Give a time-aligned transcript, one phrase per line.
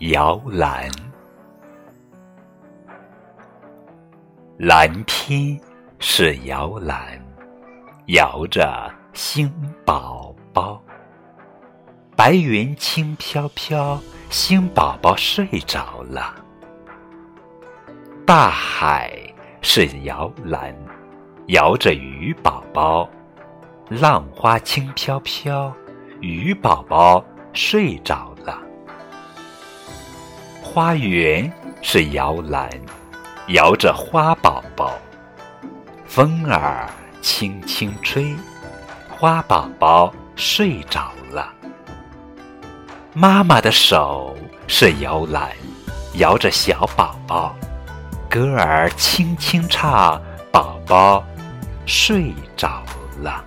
[0.00, 0.88] 摇篮。
[4.56, 5.58] 蓝天
[5.98, 7.20] 是摇篮，
[8.06, 9.52] 摇着星
[9.84, 10.80] 宝宝。
[12.14, 14.00] 白云轻飘飘，
[14.30, 16.32] 星宝宝睡着了。
[18.24, 19.12] 大海
[19.62, 20.72] 是摇篮，
[21.48, 23.08] 摇着鱼宝宝。
[23.88, 25.74] 浪花轻飘飘，
[26.20, 28.67] 鱼宝宝睡着了。
[30.70, 31.50] 花园
[31.80, 32.68] 是摇篮，
[33.48, 34.92] 摇着花宝宝。
[36.06, 36.86] 风儿
[37.22, 38.36] 轻轻吹，
[39.08, 41.50] 花宝宝睡着了。
[43.14, 44.36] 妈妈的手
[44.66, 45.48] 是摇篮，
[46.16, 47.56] 摇着小宝宝。
[48.28, 50.20] 歌儿轻轻唱，
[50.52, 51.24] 宝宝
[51.86, 52.82] 睡着
[53.22, 53.42] 了。